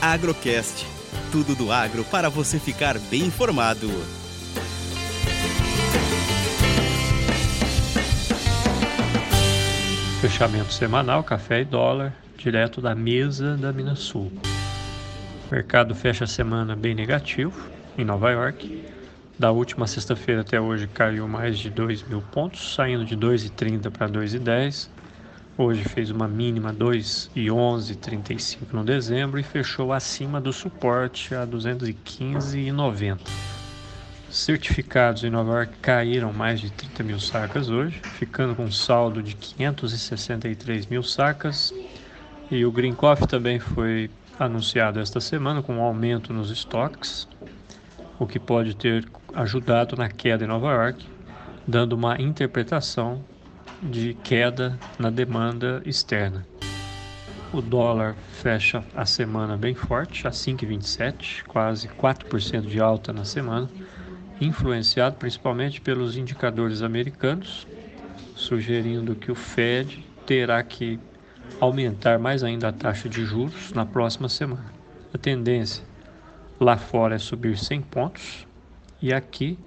Agrocast. 0.00 0.86
Tudo 1.32 1.54
do 1.54 1.72
agro 1.72 2.04
para 2.04 2.28
você 2.28 2.58
ficar 2.58 2.98
bem 2.98 3.22
informado. 3.22 3.88
Fechamento 10.20 10.72
semanal, 10.72 11.22
café 11.22 11.60
e 11.60 11.64
dólar, 11.64 12.12
direto 12.36 12.80
da 12.80 12.94
mesa 12.94 13.56
da 13.56 13.72
Minas 13.72 14.00
Sul. 14.00 14.30
O 15.48 15.54
mercado 15.54 15.94
fecha 15.94 16.24
a 16.24 16.26
semana 16.26 16.76
bem 16.76 16.94
negativo 16.94 17.68
em 17.96 18.04
Nova 18.04 18.30
York. 18.30 18.84
Da 19.38 19.50
última 19.50 19.86
sexta-feira 19.86 20.40
até 20.40 20.60
hoje 20.60 20.86
caiu 20.88 21.28
mais 21.28 21.58
de 21.58 21.70
2 21.70 22.02
mil 22.08 22.20
pontos, 22.20 22.74
saindo 22.74 23.04
de 23.04 23.16
2,30 23.16 23.90
para 23.90 24.08
2,10. 24.08 24.88
Hoje 25.58 25.84
fez 25.84 26.10
uma 26.10 26.28
mínima 26.28 26.70
2,11,35 26.70 28.74
no 28.74 28.84
dezembro 28.84 29.40
e 29.40 29.42
fechou 29.42 29.90
acima 29.90 30.38
do 30.38 30.52
suporte 30.52 31.34
a 31.34 31.46
215,90. 31.46 33.20
Certificados 34.28 35.24
em 35.24 35.30
Nova 35.30 35.52
York 35.52 35.72
caíram 35.80 36.30
mais 36.30 36.60
de 36.60 36.70
30 36.70 37.02
mil 37.02 37.18
sacas 37.18 37.70
hoje, 37.70 38.02
ficando 38.18 38.54
com 38.54 38.64
um 38.64 38.70
saldo 38.70 39.22
de 39.22 39.34
563 39.34 40.88
mil 40.88 41.02
sacas. 41.02 41.72
E 42.50 42.62
o 42.66 42.70
Green 42.70 42.92
Coffee 42.92 43.26
também 43.26 43.58
foi 43.58 44.10
anunciado 44.38 45.00
esta 45.00 45.20
semana 45.20 45.62
com 45.62 45.76
um 45.76 45.80
aumento 45.80 46.34
nos 46.34 46.50
estoques, 46.50 47.26
o 48.18 48.26
que 48.26 48.38
pode 48.38 48.76
ter 48.76 49.08
ajudado 49.32 49.96
na 49.96 50.10
queda 50.10 50.44
em 50.44 50.48
Nova 50.48 50.70
York, 50.70 51.06
dando 51.66 51.94
uma 51.94 52.20
interpretação 52.20 53.24
de 53.82 54.14
queda 54.14 54.78
na 54.98 55.10
demanda 55.10 55.82
externa. 55.84 56.46
O 57.52 57.60
dólar 57.60 58.16
fecha 58.32 58.84
a 58.94 59.06
semana 59.06 59.56
bem 59.56 59.74
forte, 59.74 60.26
a 60.26 60.30
5,27, 60.30 61.44
quase 61.44 61.88
4% 61.88 62.66
de 62.66 62.80
alta 62.80 63.12
na 63.12 63.24
semana, 63.24 63.68
influenciado 64.40 65.16
principalmente 65.16 65.80
pelos 65.80 66.16
indicadores 66.16 66.82
americanos, 66.82 67.66
sugerindo 68.34 69.14
que 69.14 69.30
o 69.30 69.34
Fed 69.34 70.04
terá 70.26 70.62
que 70.62 70.98
aumentar 71.60 72.18
mais 72.18 72.42
ainda 72.42 72.68
a 72.68 72.72
taxa 72.72 73.08
de 73.08 73.24
juros 73.24 73.72
na 73.72 73.86
próxima 73.86 74.28
semana. 74.28 74.72
A 75.14 75.18
tendência 75.18 75.84
lá 76.60 76.76
fora 76.76 77.14
é 77.14 77.18
subir 77.18 77.56
100 77.56 77.82
pontos 77.82 78.46
e 79.00 79.12
aqui 79.12 79.58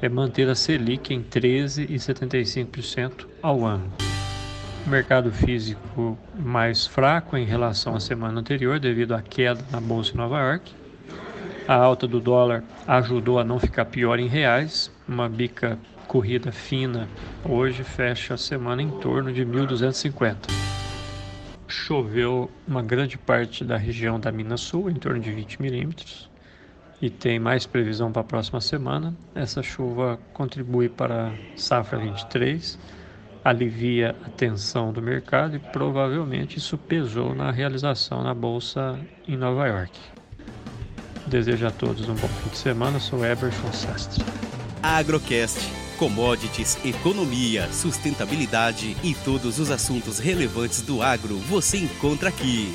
é 0.00 0.08
manter 0.08 0.48
a 0.48 0.54
Selic 0.54 1.12
em 1.12 1.20
13,75% 1.22 3.26
ao 3.42 3.64
ano. 3.64 3.92
Mercado 4.86 5.32
físico 5.32 6.16
mais 6.34 6.86
fraco 6.86 7.36
em 7.36 7.44
relação 7.44 7.96
à 7.96 8.00
semana 8.00 8.40
anterior 8.40 8.78
devido 8.78 9.14
à 9.14 9.22
queda 9.22 9.64
na 9.70 9.80
bolsa 9.80 10.12
em 10.12 10.16
Nova 10.16 10.38
York. 10.38 10.72
A 11.66 11.74
alta 11.74 12.06
do 12.06 12.20
dólar 12.20 12.62
ajudou 12.86 13.40
a 13.40 13.44
não 13.44 13.58
ficar 13.58 13.86
pior 13.86 14.20
em 14.20 14.28
reais. 14.28 14.92
Uma 15.08 15.28
bica 15.28 15.76
corrida 16.06 16.52
fina 16.52 17.08
hoje 17.44 17.82
fecha 17.82 18.34
a 18.34 18.38
semana 18.38 18.80
em 18.80 18.90
torno 19.00 19.32
de 19.32 19.44
1.250. 19.44 20.36
Choveu 21.66 22.48
uma 22.68 22.82
grande 22.82 23.18
parte 23.18 23.64
da 23.64 23.76
região 23.76 24.20
da 24.20 24.30
Minas 24.30 24.60
Sul, 24.60 24.88
em 24.88 24.94
torno 24.94 25.18
de 25.18 25.32
20 25.32 25.60
milímetros 25.60 26.30
e 27.00 27.10
tem 27.10 27.38
mais 27.38 27.66
previsão 27.66 28.10
para 28.10 28.22
a 28.22 28.24
próxima 28.24 28.60
semana. 28.60 29.14
Essa 29.34 29.62
chuva 29.62 30.18
contribui 30.32 30.88
para 30.88 31.28
a 31.28 31.32
safra 31.56 31.98
23, 31.98 32.78
alivia 33.44 34.16
a 34.24 34.30
tensão 34.30 34.92
do 34.92 35.02
mercado 35.02 35.56
e 35.56 35.58
provavelmente 35.58 36.58
isso 36.58 36.76
pesou 36.78 37.34
na 37.34 37.50
realização 37.50 38.22
na 38.22 38.34
bolsa 38.34 38.98
em 39.28 39.36
Nova 39.36 39.66
York. 39.66 39.98
Desejo 41.26 41.66
a 41.66 41.70
todos 41.70 42.08
um 42.08 42.14
bom 42.14 42.28
fim 42.28 42.50
de 42.50 42.58
semana. 42.58 43.00
Sou 43.00 43.24
Eberson 43.24 43.72
Sastre. 43.72 44.24
Agrocast. 44.82 45.58
Commodities, 45.98 46.78
economia, 46.84 47.72
sustentabilidade 47.72 48.94
e 49.02 49.14
todos 49.14 49.58
os 49.58 49.70
assuntos 49.70 50.18
relevantes 50.18 50.82
do 50.82 51.00
agro 51.00 51.38
você 51.38 51.78
encontra 51.78 52.28
aqui. 52.28 52.74